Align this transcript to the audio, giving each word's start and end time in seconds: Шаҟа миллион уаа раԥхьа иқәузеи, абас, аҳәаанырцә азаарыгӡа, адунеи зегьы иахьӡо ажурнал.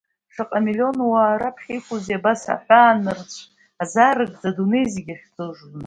Шаҟа 0.33 0.59
миллион 0.65 0.97
уаа 1.09 1.39
раԥхьа 1.41 1.73
иқәузеи, 1.77 2.17
абас, 2.17 2.41
аҳәаанырцә 2.53 3.39
азаарыгӡа, 3.81 4.47
адунеи 4.51 4.91
зегьы 4.93 5.11
иахьӡо 5.13 5.43
ажурнал. 5.47 5.79